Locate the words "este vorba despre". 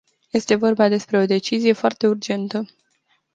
0.33-1.17